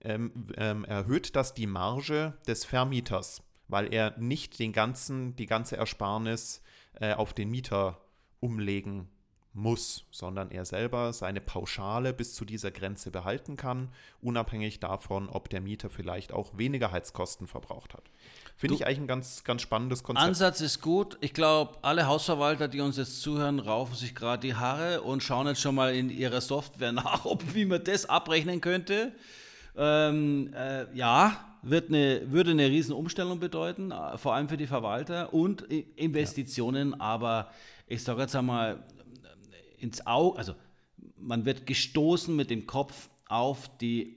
[0.00, 5.76] ähm, ähm, erhöht das die Marge des Vermieters, weil er nicht den ganzen, die ganze
[5.76, 6.62] Ersparnis
[6.98, 8.00] äh, auf den Mieter
[8.46, 9.08] umlegen
[9.56, 13.88] muss, sondern er selber seine Pauschale bis zu dieser Grenze behalten kann,
[14.20, 18.04] unabhängig davon, ob der Mieter vielleicht auch weniger Heizkosten verbraucht hat.
[18.54, 20.26] Finde ich eigentlich ein ganz, ganz spannendes Konzept.
[20.26, 21.16] Ansatz ist gut.
[21.20, 25.46] Ich glaube, alle Hausverwalter, die uns jetzt zuhören, raufen sich gerade die Haare und schauen
[25.46, 29.12] jetzt schon mal in ihrer Software nach, ob, wie man das abrechnen könnte.
[29.76, 35.32] Ähm, äh, ja, wird eine, würde eine Riesenumstellung bedeuten, äh, vor allem für die Verwalter
[35.34, 37.00] und Investitionen, ja.
[37.00, 37.50] aber
[37.86, 38.82] ich sage jetzt einmal,
[39.78, 40.54] ins Auge, also
[41.18, 44.16] man wird gestoßen mit dem Kopf auf die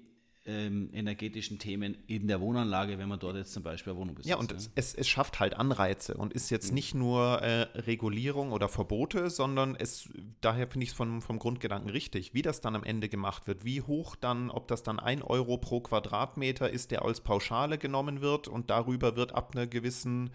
[0.50, 4.30] ähm, energetischen Themen in der Wohnanlage, wenn man dort jetzt zum Beispiel eine Wohnung besitzt.
[4.30, 6.76] Ja, und es, es, es, schafft halt Anreize und ist jetzt mhm.
[6.76, 10.10] nicht nur äh, Regulierung oder Verbote, sondern es,
[10.42, 13.64] daher finde ich es vom, vom Grundgedanken richtig, wie das dann am Ende gemacht wird,
[13.64, 18.22] wie hoch dann, ob das dann ein Euro pro Quadratmeter ist, der als Pauschale genommen
[18.22, 20.32] wird und darüber wird ab einer gewissen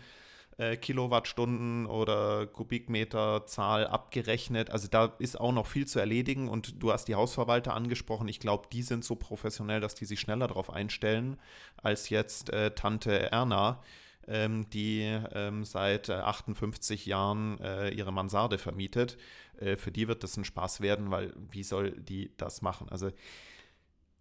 [0.58, 4.70] äh, Kilowattstunden oder Kubikmeterzahl abgerechnet.
[4.70, 8.28] Also da ist auch noch viel zu erledigen und du hast die Hausverwalter angesprochen.
[8.28, 11.38] Ich glaube, die sind so professionell, dass die sich schneller darauf einstellen
[11.82, 13.80] als jetzt äh, Tante Erna.
[14.26, 15.02] ähm, die
[15.34, 19.18] ähm, seit 58 äh, Jahren äh, ihre Mansarde vermietet.
[19.58, 22.88] Äh, für die wird das ein Spaß werden, weil wie soll die das machen?
[22.88, 23.10] Also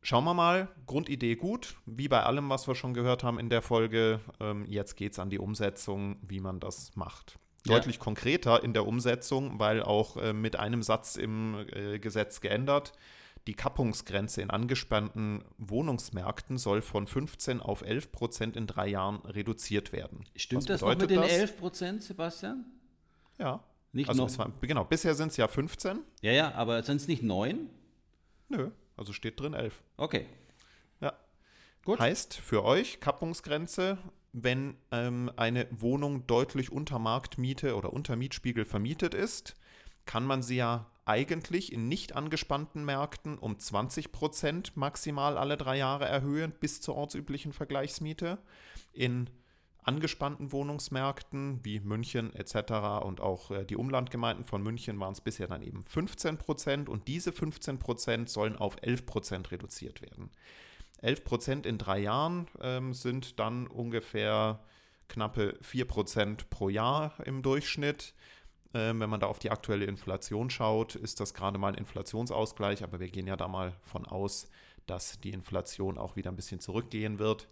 [0.03, 3.61] schauen wir mal, Grundidee gut, wie bei allem, was wir schon gehört haben in der
[3.61, 4.19] Folge.
[4.39, 7.39] Ähm, jetzt geht es an die Umsetzung, wie man das macht.
[7.65, 7.75] Ja.
[7.75, 12.91] Deutlich konkreter in der Umsetzung, weil auch äh, mit einem Satz im äh, Gesetz geändert.
[13.47, 19.91] Die Kappungsgrenze in angespannten Wohnungsmärkten soll von 15 auf 11 Prozent in drei Jahren reduziert
[19.91, 20.25] werden.
[20.35, 21.31] Stimmt das noch mit den das?
[21.31, 22.65] 11 Prozent, Sebastian?
[23.37, 23.63] Ja.
[23.91, 24.37] Nicht also noch?
[24.37, 25.99] War, genau, bisher sind es ja 15.
[26.21, 27.69] Ja, ja, aber sind es nicht 9?
[28.49, 29.81] Nö, also steht drin 11.
[29.97, 30.25] Okay.
[30.99, 31.13] Ja.
[31.85, 31.99] Gut.
[31.99, 33.97] Heißt für euch Kappungsgrenze,
[34.31, 39.55] wenn ähm, eine Wohnung deutlich unter Marktmiete oder unter Mietspiegel vermietet ist,
[40.05, 45.77] kann man sie ja eigentlich in nicht angespannten Märkten um 20 Prozent maximal alle drei
[45.77, 48.37] Jahre erhöhen bis zur ortsüblichen Vergleichsmiete.
[48.93, 49.29] In
[49.83, 53.03] angespannten Wohnungsmärkten wie München etc.
[53.03, 57.07] und auch äh, die Umlandgemeinden von München waren es bisher dann eben 15 Prozent und
[57.07, 60.31] diese 15 Prozent sollen auf 11 Prozent reduziert werden.
[61.01, 64.59] 11 Prozent in drei Jahren ähm, sind dann ungefähr
[65.09, 68.13] knappe 4 Prozent pro Jahr im Durchschnitt.
[68.73, 72.83] Ähm, wenn man da auf die aktuelle Inflation schaut, ist das gerade mal ein Inflationsausgleich,
[72.83, 74.47] aber wir gehen ja da mal von aus,
[74.87, 77.47] dass die Inflation auch wieder ein bisschen zurückgehen wird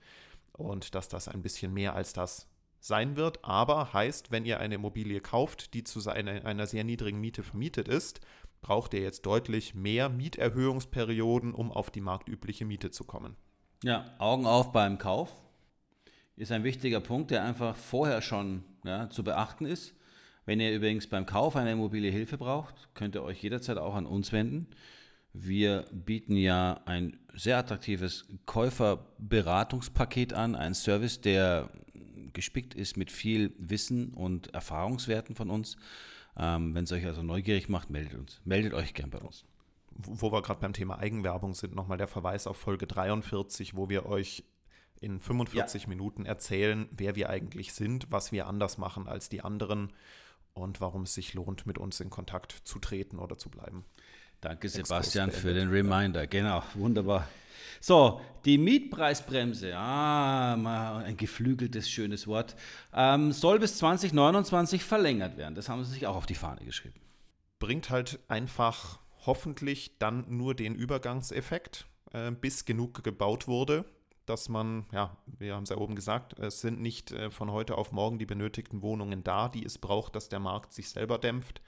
[0.61, 2.47] und dass das ein bisschen mehr als das
[2.79, 3.43] sein wird.
[3.43, 7.87] Aber heißt, wenn ihr eine Immobilie kauft, die zu einer, einer sehr niedrigen Miete vermietet
[7.87, 8.21] ist,
[8.61, 13.35] braucht ihr jetzt deutlich mehr Mieterhöhungsperioden, um auf die marktübliche Miete zu kommen.
[13.83, 15.31] Ja, Augen auf beim Kauf
[16.35, 19.95] ist ein wichtiger Punkt, der einfach vorher schon ja, zu beachten ist.
[20.45, 24.05] Wenn ihr übrigens beim Kauf einer Immobilie Hilfe braucht, könnt ihr euch jederzeit auch an
[24.05, 24.67] uns wenden.
[25.33, 31.69] Wir bieten ja ein sehr attraktives Käuferberatungspaket an, ein Service, der
[32.33, 35.77] gespickt ist mit viel Wissen und Erfahrungswerten von uns.
[36.37, 38.41] Ähm, Wenn es euch also neugierig macht, meldet uns.
[38.45, 39.45] Meldet euch gern bei uns.
[39.91, 44.05] Wo wir gerade beim Thema Eigenwerbung sind, nochmal der Verweis auf Folge 43, wo wir
[44.05, 44.43] euch
[45.01, 45.89] in 45 ja.
[45.89, 49.91] Minuten erzählen, wer wir eigentlich sind, was wir anders machen als die anderen
[50.53, 53.85] und warum es sich lohnt, mit uns in Kontakt zu treten oder zu bleiben.
[54.41, 56.25] Danke, Sebastian, für den Reminder.
[56.27, 57.27] Genau, wunderbar.
[57.79, 62.55] So, die Mietpreisbremse, ah, mal ein geflügeltes, schönes Wort,
[62.93, 65.55] ähm, soll bis 2029 verlängert werden.
[65.55, 66.99] Das haben sie sich auch auf die Fahne geschrieben.
[67.59, 73.85] Bringt halt einfach hoffentlich dann nur den Übergangseffekt, äh, bis genug gebaut wurde
[74.25, 77.77] dass man, ja, wir haben es ja oben gesagt, es sind nicht äh, von heute
[77.77, 81.61] auf morgen die benötigten Wohnungen da, die es braucht, dass der Markt sich selber dämpft,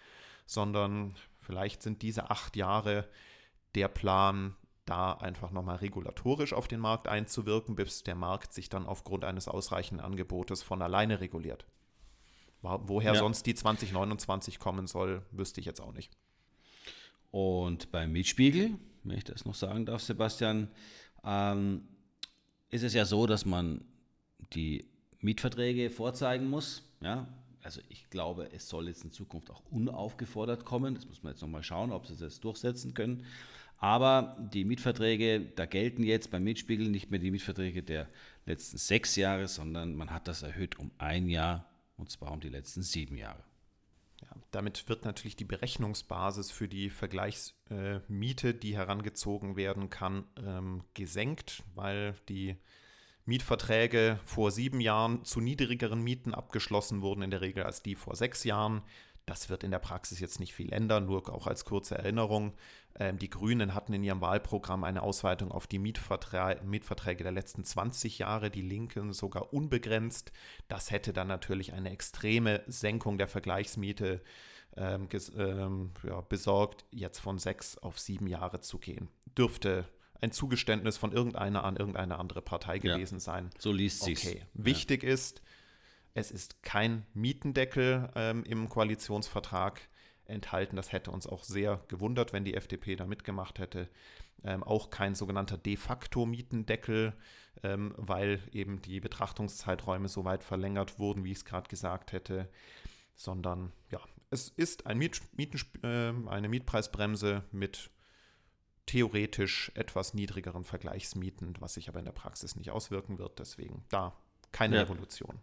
[0.46, 3.08] sondern vielleicht sind diese acht Jahre
[3.76, 8.86] der Plan, da einfach nochmal regulatorisch auf den Markt einzuwirken, bis der Markt sich dann
[8.86, 11.66] aufgrund eines ausreichenden Angebotes von alleine reguliert.
[12.62, 13.20] Woher ja.
[13.20, 16.12] sonst die 2029 kommen soll, wüsste ich jetzt auch nicht.
[17.32, 20.70] Und beim Mietspiegel, wenn ich das noch sagen darf, Sebastian,
[21.26, 21.88] ähm,
[22.70, 23.84] ist es ja so, dass man
[24.54, 26.84] die Mietverträge vorzeigen muss.
[27.02, 27.28] Ja?
[27.64, 30.96] Also ich glaube, es soll jetzt in Zukunft auch unaufgefordert kommen.
[30.96, 33.26] Das muss man jetzt nochmal schauen, ob sie das durchsetzen können.
[33.78, 38.08] Aber die Mietverträge, da gelten jetzt beim Mietspiegel nicht mehr die Mietverträge der
[38.46, 42.50] letzten sechs Jahre, sondern man hat das erhöht um ein Jahr und zwar um die
[42.50, 43.44] letzten sieben Jahre.
[44.22, 50.84] Ja, damit wird natürlich die Berechnungsbasis für die Vergleichsmiete, äh, die herangezogen werden kann, ähm,
[50.94, 52.56] gesenkt, weil die
[53.26, 58.16] Mietverträge vor sieben Jahren zu niedrigeren Mieten abgeschlossen wurden, in der Regel als die vor
[58.16, 58.82] sechs Jahren.
[59.26, 62.54] Das wird in der Praxis jetzt nicht viel ändern, nur auch als kurze Erinnerung.
[62.96, 67.64] Ähm, die Grünen hatten in ihrem Wahlprogramm eine Ausweitung auf die Mietverträ Mietverträge der letzten
[67.64, 70.34] 20 Jahre, die Linken sogar unbegrenzt.
[70.68, 74.22] Das hätte dann natürlich eine extreme Senkung der Vergleichsmiete
[74.76, 75.08] ähm,
[75.38, 79.08] ähm, ja, besorgt, jetzt von sechs auf sieben Jahre zu gehen.
[79.38, 79.88] Dürfte
[80.24, 83.50] ein Zugeständnis von irgendeiner an irgendeine andere Partei gewesen ja, sein.
[83.60, 84.26] So liest sich.
[84.26, 84.42] Okay.
[84.54, 85.10] Wichtig ja.
[85.10, 85.42] ist,
[86.14, 89.82] es ist kein Mietendeckel ähm, im Koalitionsvertrag
[90.26, 90.78] enthalten.
[90.78, 93.90] Das hätte uns auch sehr gewundert, wenn die FDP da mitgemacht hätte.
[94.46, 97.14] Ähm, auch kein sogenannter de facto Mietendeckel,
[97.62, 102.50] ähm, weil eben die Betrachtungszeiträume so weit verlängert wurden, wie ich es gerade gesagt hätte,
[103.16, 107.90] sondern ja, es ist ein Miet, Mieten, äh, eine Mietpreisbremse mit
[108.86, 113.40] theoretisch etwas niedrigeren Vergleichsmieten, was sich aber in der Praxis nicht auswirken wird.
[113.40, 114.16] Deswegen da
[114.52, 114.82] keine ja.
[114.84, 115.40] Revolution.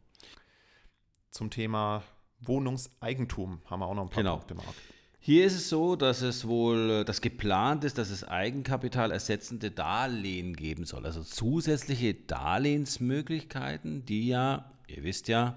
[1.31, 2.03] Zum Thema
[2.41, 4.37] Wohnungseigentum haben wir auch noch ein paar genau.
[4.37, 4.75] Punkte, Marc.
[5.23, 9.71] Hier ist es so, dass es wohl, äh, das geplant ist, dass es Eigenkapital ersetzende
[9.71, 11.05] Darlehen geben soll.
[11.05, 15.57] Also zusätzliche Darlehensmöglichkeiten, die ja ihr wisst ja,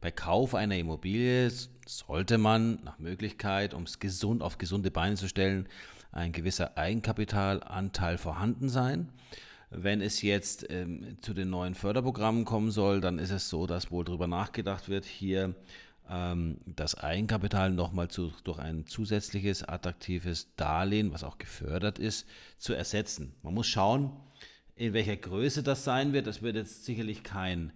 [0.00, 1.50] bei Kauf einer Immobilie
[1.86, 5.68] sollte man nach Möglichkeit, um es gesund auf gesunde Beine zu stellen,
[6.14, 9.10] ein gewisser Eigenkapitalanteil vorhanden sein.
[9.70, 13.90] Wenn es jetzt ähm, zu den neuen Förderprogrammen kommen soll, dann ist es so, dass
[13.90, 15.56] wohl darüber nachgedacht wird, hier
[16.08, 22.74] ähm, das Eigenkapital nochmal zu, durch ein zusätzliches attraktives Darlehen, was auch gefördert ist, zu
[22.74, 23.34] ersetzen.
[23.42, 24.12] Man muss schauen,
[24.76, 26.28] in welcher Größe das sein wird.
[26.28, 27.72] Das wird jetzt sicherlich kein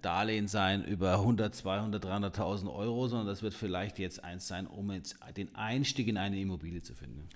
[0.00, 4.90] Darlehen sein über 100, 200, 300.000 Euro, sondern das wird vielleicht jetzt eins sein, um
[4.90, 7.28] jetzt den Einstieg in eine Immobilie zu finden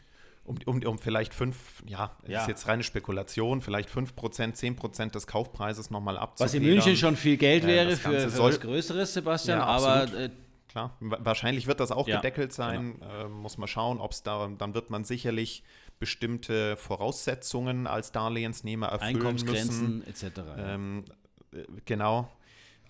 [0.49, 2.41] um, um, um vielleicht fünf, ja, ja.
[2.41, 6.47] ist jetzt reine Spekulation, vielleicht 5%, 10% des Kaufpreises nochmal abzufedern.
[6.47, 10.31] Was in München schon viel Geld wäre für, für was Größeres, Sebastian, ja, aber äh,
[10.69, 13.27] klar, wahrscheinlich wird das auch ja, gedeckelt sein, genau.
[13.27, 15.63] äh, muss man schauen, ob es da, dann wird man sicherlich
[15.99, 20.07] bestimmte Voraussetzungen als Darlehensnehmer erfüllen Einkommensgrenzen müssen.
[20.07, 20.41] etc.
[20.57, 21.05] Ähm,
[21.53, 22.31] äh, genau,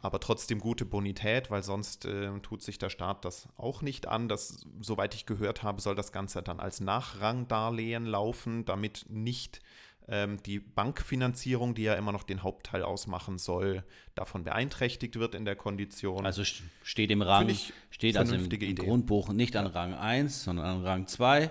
[0.01, 4.29] aber trotzdem gute Bonität, weil sonst äh, tut sich der Staat das auch nicht an.
[4.29, 9.61] Das, soweit ich gehört habe, soll das Ganze dann als Nachrangdarlehen laufen, damit nicht
[10.07, 13.85] ähm, die Bankfinanzierung, die ja immer noch den Hauptteil ausmachen soll,
[14.15, 16.25] davon beeinträchtigt wird in der Kondition.
[16.25, 17.55] Also steht im Rang,
[17.91, 21.51] steht also im, im Grundbuch nicht an Rang 1, sondern an Rang 2.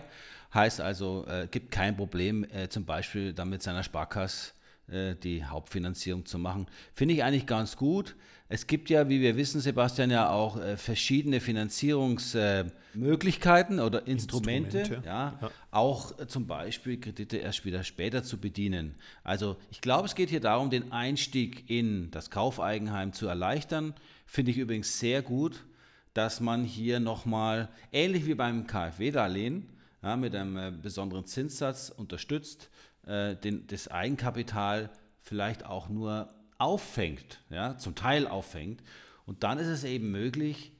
[0.53, 4.53] Heißt also, äh, gibt kein Problem, äh, zum Beispiel dann mit seiner Sparkasse
[4.89, 6.67] die Hauptfinanzierung zu machen.
[6.93, 8.15] Finde ich eigentlich ganz gut.
[8.49, 14.77] Es gibt ja, wie wir wissen, Sebastian, ja auch äh, verschiedene Finanzierungsmöglichkeiten äh, oder Instrumente,
[14.77, 15.05] Instrumente.
[15.05, 18.95] Ja, ja, auch äh, zum Beispiel Kredite erst wieder später zu bedienen.
[19.25, 23.93] Also ich glaube, es geht hier darum, den Einstieg in das Kaufeigenheim zu erleichtern.
[24.25, 25.65] Finde ich übrigens sehr gut,
[26.13, 29.67] dass man hier nochmal, ähnlich wie beim KfW-Darlehen,
[30.01, 32.69] ja, mit einem äh, besonderen Zinssatz unterstützt,
[33.07, 34.89] äh, den, das Eigenkapital
[35.21, 38.81] vielleicht auch nur auffängt, ja, zum Teil auffängt.
[39.25, 40.71] Und dann ist es eben möglich,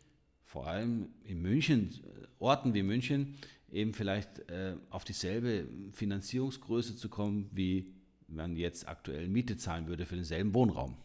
[0.45, 1.99] vor allem in München,
[2.39, 3.37] Orten wie München,
[3.69, 7.93] eben vielleicht äh, auf dieselbe Finanzierungsgröße zu kommen, wie
[8.27, 10.97] man jetzt aktuell Miete zahlen würde für denselben Wohnraum.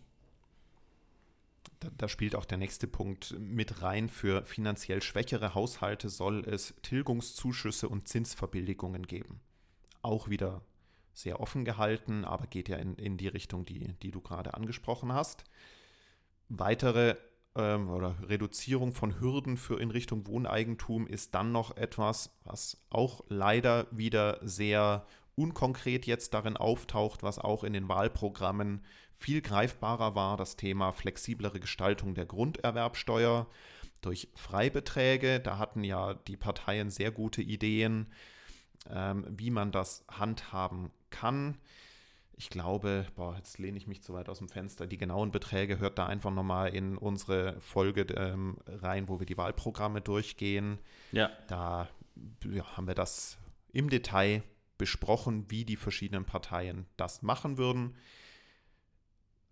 [1.80, 4.08] Da, da, spielt auch der nächste Punkt mit rein.
[4.08, 9.40] Für finanziell schwächere Haushalte soll es Tilgungszuschüsse und Zinsverbilligungen geben.
[10.00, 10.62] Auch wieder
[11.12, 15.12] sehr offen gehalten, aber geht ja in, in die Richtung, die, die du gerade angesprochen
[15.12, 15.44] hast.
[16.48, 17.16] Weitere
[17.54, 23.24] ähm, oder Reduzierung von Hürden für in Richtung Wohneigentum ist dann noch etwas, was auch
[23.28, 30.36] leider wieder sehr unkonkret jetzt darin auftaucht, was auch in den Wahlprogrammen viel greifbarer war,
[30.36, 33.46] das Thema flexiblere Gestaltung der Grunderwerbsteuer
[34.00, 35.40] durch Freibeträge.
[35.40, 38.08] Da hatten ja die Parteien sehr gute Ideen,
[38.90, 41.56] ähm, wie man das handhaben kann.
[42.34, 44.88] Ich glaube, boah, jetzt lehne ich mich zu weit aus dem Fenster.
[44.88, 49.36] Die genauen Beträge hört da einfach nochmal in unsere Folge ähm, rein, wo wir die
[49.36, 50.78] Wahlprogramme durchgehen.
[51.12, 51.30] Ja.
[51.46, 51.88] Da
[52.50, 53.38] ja, haben wir das
[53.72, 54.42] im Detail
[54.76, 57.94] besprochen, wie die verschiedenen Parteien das machen würden.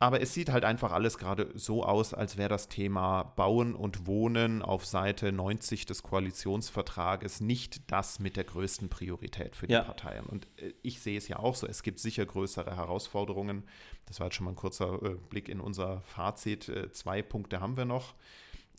[0.03, 4.07] Aber es sieht halt einfach alles gerade so aus, als wäre das Thema Bauen und
[4.07, 9.83] Wohnen auf Seite 90 des Koalitionsvertrages nicht das mit der größten Priorität für die ja.
[9.83, 10.25] Parteien.
[10.25, 13.65] Und äh, ich sehe es ja auch so, es gibt sicher größere Herausforderungen.
[14.07, 16.71] Das war jetzt schon mal ein kurzer äh, Blick in unser Fazit.
[16.71, 18.15] Äh, zwei Punkte haben wir noch.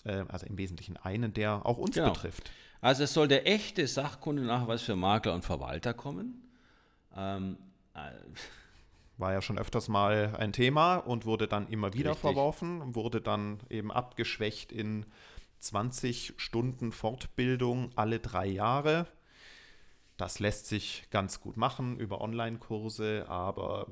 [0.04, 2.14] Also im Wesentlichen einen, der auch uns genau.
[2.14, 2.50] betrifft.
[2.82, 6.42] Also es soll der echte Sachkundenachweis für Makler und Verwalter kommen.
[7.16, 7.58] Ähm,
[9.22, 12.22] war ja schon öfters mal ein Thema und wurde dann immer wieder Richtig.
[12.22, 15.06] verworfen, wurde dann eben abgeschwächt in
[15.60, 19.08] 20 Stunden Fortbildung alle drei Jahre.
[20.18, 23.88] Das lässt sich ganz gut machen über Online-Kurse, aber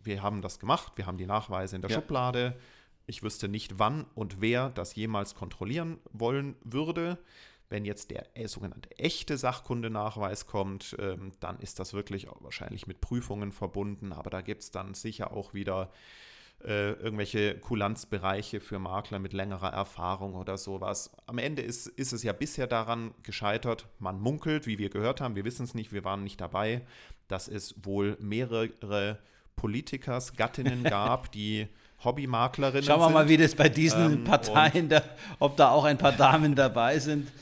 [0.00, 1.96] wir haben das gemacht, wir haben die Nachweise in der ja.
[1.96, 2.56] Schublade.
[3.06, 7.18] Ich wüsste nicht, wann und wer das jemals kontrollieren wollen würde.
[7.74, 13.00] Wenn jetzt der äh, sogenannte echte Sachkundenachweis kommt, ähm, dann ist das wirklich wahrscheinlich mit
[13.00, 15.90] Prüfungen verbunden, aber da gibt es dann sicher auch wieder
[16.62, 21.10] äh, irgendwelche Kulanzbereiche für Makler mit längerer Erfahrung oder sowas.
[21.26, 25.34] Am Ende ist, ist es ja bisher daran gescheitert, man munkelt, wie wir gehört haben,
[25.34, 26.86] wir wissen es nicht, wir waren nicht dabei,
[27.26, 29.18] dass es wohl mehrere
[29.56, 31.66] Politikers, Gattinnen gab, die
[32.04, 33.14] Hobbymaklerinnen Schauen wir sind.
[33.14, 35.02] mal, wie das bei diesen ähm, Parteien, da,
[35.40, 37.32] ob da auch ein paar Damen dabei sind.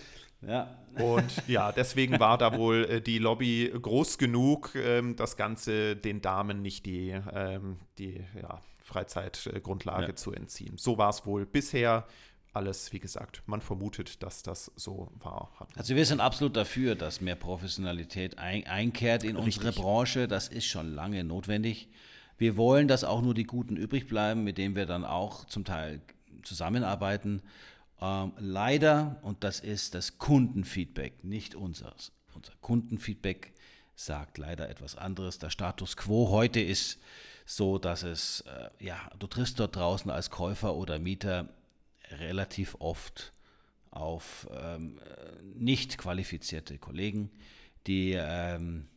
[0.46, 0.76] Ja.
[0.94, 6.20] Und ja, deswegen war da wohl äh, die Lobby groß genug, ähm, das Ganze den
[6.20, 10.16] Damen nicht die, ähm, die ja, Freizeitgrundlage ja.
[10.16, 10.76] zu entziehen.
[10.76, 12.06] So war es wohl bisher.
[12.54, 15.50] Alles, wie gesagt, man vermutet, dass das so war.
[15.74, 19.64] Also wir sind absolut dafür, dass mehr Professionalität ein einkehrt in Richtig.
[19.64, 20.28] unsere Branche.
[20.28, 21.88] Das ist schon lange notwendig.
[22.36, 25.64] Wir wollen, dass auch nur die Guten übrig bleiben, mit denen wir dann auch zum
[25.64, 26.02] Teil
[26.42, 27.40] zusammenarbeiten.
[28.02, 32.10] Ähm, leider, und das ist das Kundenfeedback, nicht unseres.
[32.34, 33.52] Unser Kundenfeedback
[33.94, 35.38] sagt leider etwas anderes.
[35.38, 36.98] Der Status quo heute ist
[37.46, 41.48] so, dass es, äh, ja, du triffst dort draußen als Käufer oder Mieter
[42.10, 43.32] relativ oft
[43.92, 44.98] auf ähm,
[45.54, 47.30] nicht qualifizierte Kollegen,
[47.86, 48.88] die, ähm,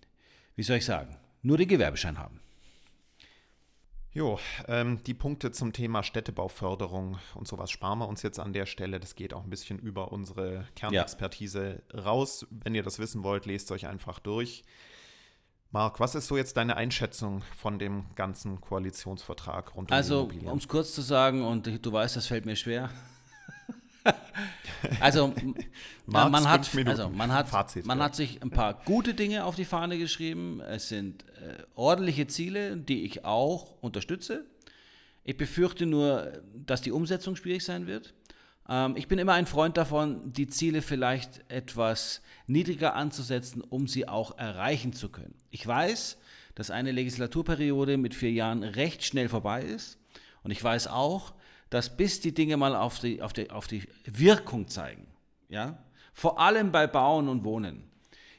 [0.56, 2.40] wie soll ich sagen, nur den Gewerbeschein haben.
[4.16, 4.40] Jo,
[4.70, 9.02] ähm, die Punkte zum Thema Städtebauförderung und sowas sparen wir uns jetzt an der Stelle.
[9.02, 12.00] Das geht auch ein bisschen über unsere Kernexpertise ja.
[12.00, 12.48] raus.
[12.50, 14.64] Wenn ihr das wissen wollt, lest euch einfach durch.
[15.72, 20.60] Marc, was ist so jetzt deine Einschätzung von dem ganzen Koalitionsvertrag rund um Also, um
[20.60, 22.90] es kurz zu sagen, und du weißt, das fällt mir schwer.
[25.00, 25.34] Also,
[26.06, 28.06] man, man hat, also man, hat, Fazit, man ja.
[28.06, 30.62] hat sich ein paar gute Dinge auf die Fahne geschrieben.
[30.62, 34.46] Es sind äh, ordentliche Ziele, die ich auch unterstütze.
[35.24, 38.14] Ich befürchte nur, dass die Umsetzung schwierig sein wird.
[38.70, 44.08] Ähm, ich bin immer ein Freund davon, die Ziele vielleicht etwas niedriger anzusetzen, um sie
[44.08, 45.36] auch erreichen zu können.
[45.50, 46.18] Ich weiß,
[46.56, 50.00] dass eine Legislaturperiode mit vier Jahren recht schnell vorbei ist.
[50.44, 51.34] Und ich weiß auch,
[51.76, 55.08] dass bis die Dinge mal auf die, auf die, auf die Wirkung zeigen,
[55.50, 55.78] ja,
[56.14, 57.84] vor allem bei Bauen und Wohnen,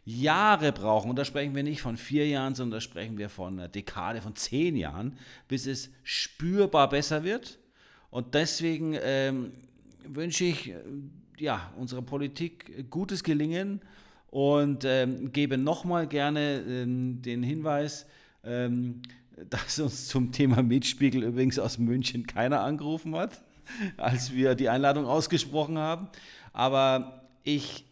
[0.07, 3.59] Jahre brauchen, und da sprechen wir nicht von vier Jahren, sondern da sprechen wir von
[3.59, 5.19] einer Dekade, von zehn Jahren,
[5.49, 7.59] bis es spürbar besser wird.
[8.09, 9.53] Und deswegen ähm,
[10.03, 10.77] wünsche ich äh,
[11.37, 13.83] ja, unserer Politik gutes Gelingen
[14.31, 18.07] und ähm, gebe nochmal gerne ähm, den Hinweis,
[18.45, 19.03] ähm,
[19.51, 23.43] dass uns zum Thema Mietspiegel übrigens aus München keiner angerufen hat,
[23.97, 26.09] als wir die Einladung ausgesprochen haben.
[26.53, 27.85] Aber ich,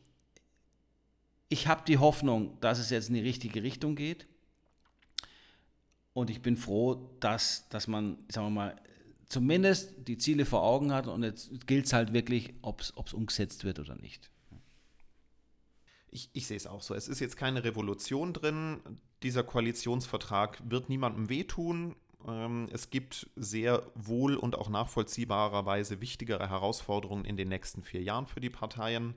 [1.48, 4.26] ich habe die Hoffnung, dass es jetzt in die richtige Richtung geht.
[6.12, 8.76] Und ich bin froh, dass, dass man, sagen wir mal,
[9.28, 13.64] zumindest die Ziele vor Augen hat und jetzt gilt es halt wirklich, ob es umgesetzt
[13.64, 14.30] wird oder nicht.
[16.14, 16.94] Ich, ich sehe es auch so.
[16.94, 18.80] Es ist jetzt keine Revolution drin.
[19.24, 21.96] Dieser Koalitionsvertrag wird niemandem wehtun.
[22.24, 28.26] Ähm, es gibt sehr wohl und auch nachvollziehbarerweise wichtigere Herausforderungen in den nächsten vier Jahren
[28.28, 29.14] für die Parteien.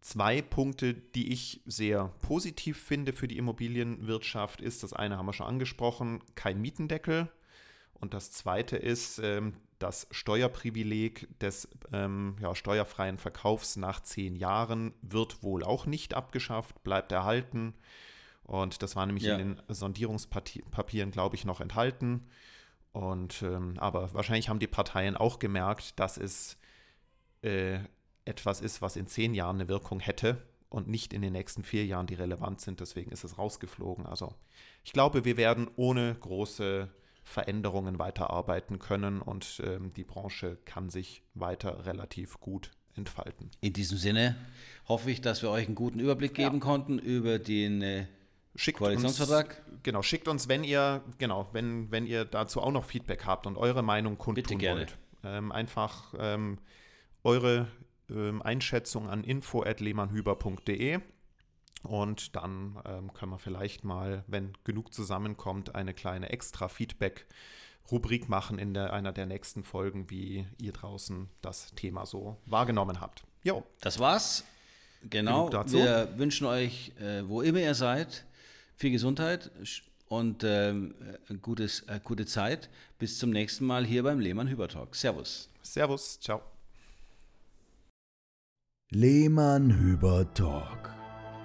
[0.00, 5.34] Zwei Punkte, die ich sehr positiv finde für die Immobilienwirtschaft, ist, das eine haben wir
[5.34, 7.30] schon angesprochen, kein Mietendeckel.
[7.92, 9.52] Und das zweite ist ähm,
[9.82, 16.82] das Steuerprivileg des ähm, ja, steuerfreien Verkaufs nach zehn Jahren wird wohl auch nicht abgeschafft,
[16.84, 17.74] bleibt erhalten.
[18.44, 19.36] Und das war nämlich ja.
[19.36, 22.28] in den Sondierungspapieren, glaube ich, noch enthalten.
[22.92, 26.58] Und ähm, aber wahrscheinlich haben die Parteien auch gemerkt, dass es
[27.42, 27.78] äh,
[28.24, 31.86] etwas ist, was in zehn Jahren eine Wirkung hätte und nicht in den nächsten vier
[31.86, 32.80] Jahren, die relevant sind.
[32.80, 34.06] Deswegen ist es rausgeflogen.
[34.06, 34.34] Also
[34.84, 36.88] ich glaube, wir werden ohne große
[37.24, 43.50] Veränderungen weiterarbeiten können und ähm, die Branche kann sich weiter relativ gut entfalten.
[43.60, 44.36] In diesem Sinne
[44.88, 46.60] hoffe ich, dass wir euch einen guten Überblick geben ja.
[46.60, 48.06] konnten über den äh,
[48.54, 49.62] schickt Koalitionsvertrag.
[49.70, 53.46] Uns, genau, schickt uns, wenn ihr, genau, wenn, wenn ihr dazu auch noch Feedback habt
[53.46, 54.80] und eure Meinung kundtun Bitte gerne.
[54.80, 54.98] wollt.
[55.24, 56.58] Ähm, einfach ähm,
[57.22, 57.68] eure
[58.10, 61.00] ähm, Einschätzung an info.lehmannhüber.de
[61.82, 68.58] und dann ähm, können wir vielleicht mal, wenn genug zusammenkommt, eine kleine extra Feedback-Rubrik machen
[68.58, 73.24] in der, einer der nächsten Folgen, wie ihr draußen das Thema so wahrgenommen habt.
[73.42, 73.64] Jo.
[73.80, 74.44] Das war's.
[75.10, 75.50] Genau.
[75.50, 78.24] Wir wünschen euch, äh, wo immer ihr seid,
[78.76, 79.50] viel Gesundheit
[80.08, 80.94] und ähm,
[81.28, 82.68] äh, gutes, äh, gute Zeit.
[82.98, 84.94] Bis zum nächsten Mal hier beim Lehmann Hüber Talk.
[84.94, 85.50] Servus.
[85.62, 86.20] Servus.
[86.20, 86.42] Ciao.
[88.90, 91.01] Lehmann Hüber Talk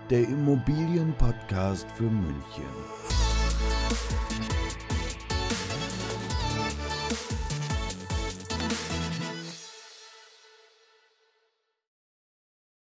[0.09, 2.63] der Immobilienpodcast für München.